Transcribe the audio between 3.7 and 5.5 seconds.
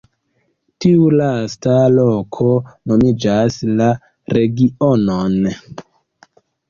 la regionon.